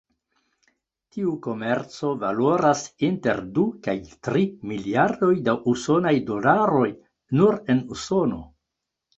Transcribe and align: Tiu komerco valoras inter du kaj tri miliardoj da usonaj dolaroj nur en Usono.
Tiu 1.15 1.33
komerco 1.47 2.13
valoras 2.23 2.81
inter 3.09 3.43
du 3.59 3.67
kaj 3.89 3.95
tri 4.29 4.43
miliardoj 4.71 5.31
da 5.49 5.55
usonaj 5.75 6.15
dolaroj 6.31 6.91
nur 7.43 7.61
en 7.77 7.85
Usono. 7.99 8.43